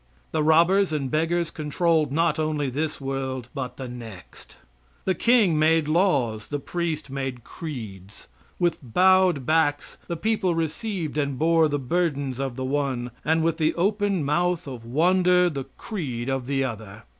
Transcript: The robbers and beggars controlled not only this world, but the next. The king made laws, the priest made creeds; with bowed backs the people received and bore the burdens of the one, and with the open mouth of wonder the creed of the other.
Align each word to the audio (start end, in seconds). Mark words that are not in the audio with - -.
The 0.31 0.41
robbers 0.41 0.91
and 0.91 1.11
beggars 1.11 1.51
controlled 1.51 2.11
not 2.11 2.39
only 2.39 2.71
this 2.71 2.99
world, 2.99 3.49
but 3.53 3.77
the 3.77 3.87
next. 3.87 4.57
The 5.05 5.13
king 5.13 5.59
made 5.59 5.87
laws, 5.87 6.47
the 6.47 6.57
priest 6.57 7.11
made 7.11 7.43
creeds; 7.43 8.27
with 8.57 8.79
bowed 8.81 9.45
backs 9.45 9.99
the 10.07 10.17
people 10.17 10.55
received 10.55 11.19
and 11.19 11.37
bore 11.37 11.67
the 11.67 11.77
burdens 11.77 12.39
of 12.39 12.55
the 12.55 12.65
one, 12.65 13.11
and 13.23 13.43
with 13.43 13.57
the 13.57 13.75
open 13.75 14.23
mouth 14.25 14.65
of 14.67 14.85
wonder 14.85 15.51
the 15.51 15.65
creed 15.77 16.29
of 16.29 16.47
the 16.47 16.63
other. 16.63 17.03